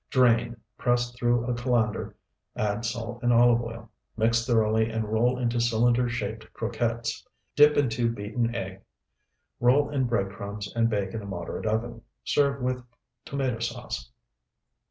Drain, 0.09 0.57
press 0.79 1.11
through 1.11 1.45
a 1.45 1.53
colander, 1.53 2.15
add 2.55 2.83
salt 2.85 3.21
and 3.21 3.31
olive 3.31 3.61
oil. 3.61 3.91
Mix 4.17 4.47
thoroughly 4.47 4.89
and 4.89 5.07
roll 5.07 5.37
into 5.37 5.61
cylinder 5.61 6.09
shaped 6.09 6.51
croquettes; 6.53 7.23
dip 7.55 7.77
into 7.77 8.11
beaten 8.11 8.55
egg, 8.55 8.81
roll 9.59 9.91
in 9.91 10.05
bread 10.05 10.31
crumbs 10.31 10.73
and 10.75 10.89
bake 10.89 11.13
in 11.13 11.23
moderate 11.29 11.67
oven. 11.67 12.01
Serve 12.23 12.63
with 12.63 12.83
tomato 13.25 13.59
sauce. 13.59 14.11